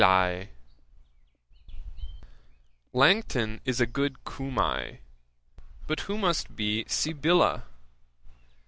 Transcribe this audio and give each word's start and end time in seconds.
Ætat 0.03 0.47
49.] 2.93 2.93
'Langton 2.93 3.61
is 3.65 3.79
a 3.79 3.85
good 3.85 4.23
Cumæ, 4.25 4.97
but 5.85 5.99
who 5.99 6.17
must 6.17 6.55
be 6.55 6.83
Sibylla? 6.87 7.65